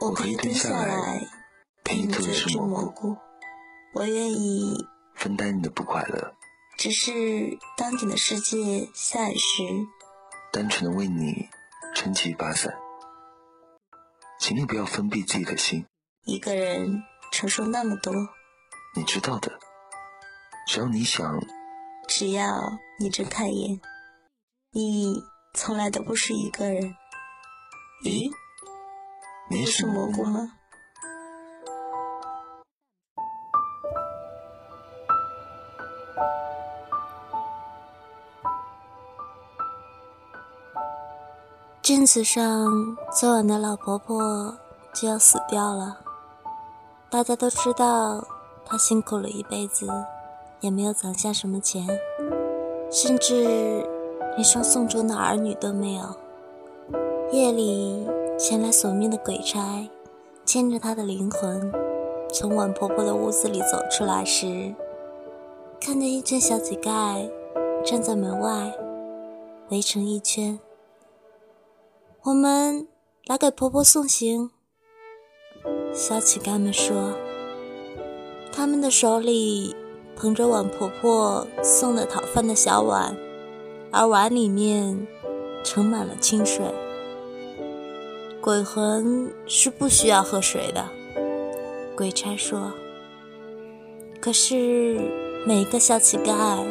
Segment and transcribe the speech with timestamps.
[0.00, 1.26] 我可以蹲下来
[1.82, 3.16] 陪你做吃蘑菇，
[3.94, 4.76] 我愿意
[5.14, 6.34] 分担你的不快乐。
[6.78, 9.62] 只是当你的世界下雨时，
[10.52, 11.48] 单纯的为你
[11.94, 12.74] 撑起一把伞。
[14.38, 15.86] 请你不要封闭自己的心，
[16.24, 17.02] 一个人
[17.32, 18.12] 承受那么多，
[18.94, 19.58] 你知道的。
[20.68, 21.40] 只要你想，
[22.06, 23.80] 只要你睁开眼，
[24.72, 25.22] 你
[25.54, 26.94] 从来都不是一个人。
[28.04, 28.30] 咦，
[29.48, 30.50] 你是蘑菇吗？
[41.80, 42.42] 镇子上
[43.12, 44.52] 昨晚的老婆婆
[44.92, 46.00] 就要死掉了，
[47.08, 48.26] 大家都知道
[48.64, 49.86] 她辛苦了一辈子，
[50.58, 51.86] 也没有攒下什么钱，
[52.90, 53.86] 甚至
[54.34, 56.04] 连双送终的儿女都没有。
[57.30, 58.04] 夜里
[58.38, 59.88] 前来索命的鬼差，
[60.44, 61.72] 牵着他的灵魂，
[62.30, 64.74] 从晚婆婆的屋子里走出来时，
[65.80, 67.30] 看见一群小乞丐
[67.82, 68.76] 站在门外，
[69.70, 70.60] 围成一圈。
[72.24, 72.86] 我们
[73.24, 74.50] 来给婆婆送行。
[75.94, 77.14] 小乞丐们说，
[78.52, 79.74] 他们的手里
[80.14, 83.16] 捧着碗婆婆送的讨饭的小碗，
[83.90, 85.06] 而碗里面
[85.64, 86.62] 盛满了清水。
[88.46, 90.88] 鬼魂是不需要喝水的，
[91.96, 92.72] 鬼差说。
[94.20, 95.00] 可是
[95.44, 96.64] 每个小乞丐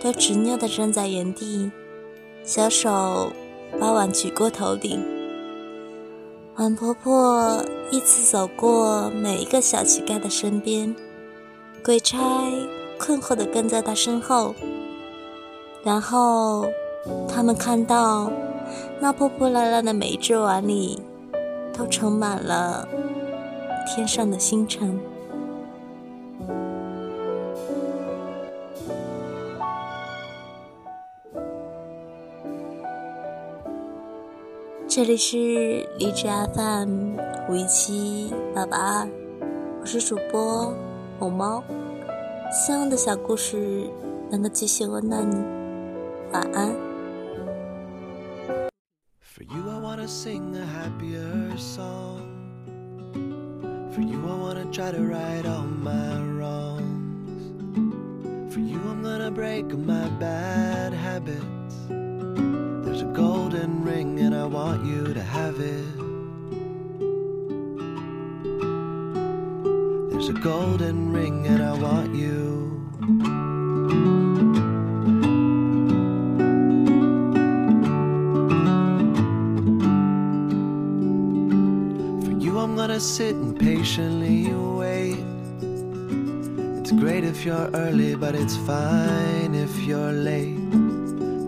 [0.00, 1.68] 都执拗地站在原地，
[2.44, 3.32] 小手。
[3.80, 5.02] 把碗举过头顶，
[6.54, 7.60] 碗婆婆
[7.90, 10.94] 依次走过每一个小乞丐的身边，
[11.84, 12.16] 鬼差
[13.00, 14.54] 困惑地跟在她身后。
[15.82, 16.68] 然后，
[17.28, 18.30] 他们看到
[19.00, 21.02] 那破破烂烂的每一只碗里，
[21.76, 22.88] 都盛满了
[23.86, 24.98] 天上的星辰。
[34.88, 37.16] 这里是荔枝 FM
[37.50, 39.08] 五一七八八二，
[39.82, 40.72] 我是主播
[41.20, 41.62] 某猫，
[42.50, 43.90] 希望的小故事
[44.30, 45.36] 能够继续温暖你，
[46.32, 46.85] 晚安。
[50.06, 52.22] to sing a happier song.
[53.92, 57.42] For you, I wanna try to right all my wrongs.
[58.54, 61.74] For you, I'm gonna break my bad habits.
[61.88, 65.96] There's a golden ring, and I want you to have it.
[70.10, 72.65] There's a golden ring, and I want you.
[82.58, 85.18] I'm gonna sit and patiently wait.
[86.80, 90.56] It's great if you're early, but it's fine if you're late.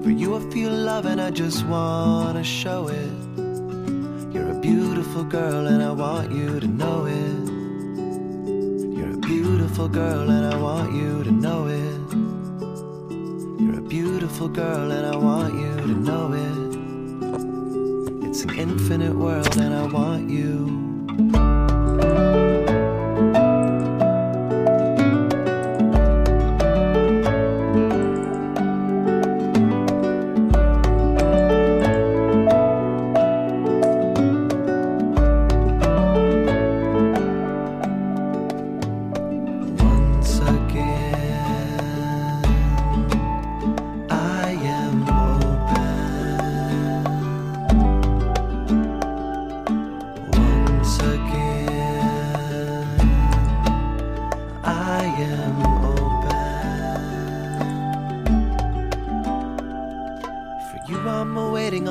[0.03, 3.13] For you, I feel love and I just wanna show it.
[4.35, 7.49] You're a beautiful girl and I want you to know it.
[8.97, 12.01] You're a beautiful girl and I want you to know it.
[13.63, 18.27] You're a beautiful girl and I want you to know it.
[18.29, 20.88] It's an infinite world and I want you.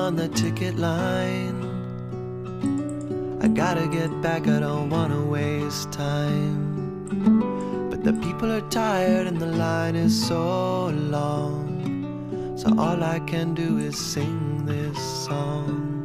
[0.07, 1.59] On the ticket line.
[3.41, 7.89] I gotta get back, I don't wanna waste time.
[7.89, 12.55] But the people are tired and the line is so long.
[12.55, 15.96] So all I can do is sing this song.